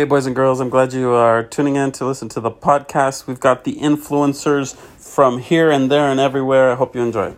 Hey, 0.00 0.06
boys 0.06 0.24
and 0.24 0.34
girls, 0.34 0.60
I'm 0.60 0.70
glad 0.70 0.94
you 0.94 1.10
are 1.10 1.42
tuning 1.42 1.76
in 1.76 1.92
to 1.92 2.06
listen 2.06 2.30
to 2.30 2.40
the 2.40 2.50
podcast. 2.50 3.26
We've 3.26 3.38
got 3.38 3.64
the 3.64 3.74
influencers 3.74 4.74
from 4.74 5.40
here 5.40 5.70
and 5.70 5.90
there 5.90 6.10
and 6.10 6.18
everywhere. 6.18 6.72
I 6.72 6.74
hope 6.74 6.94
you 6.94 7.02
enjoy. 7.02 7.34